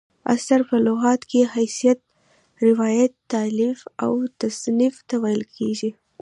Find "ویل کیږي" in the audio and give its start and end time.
5.23-5.89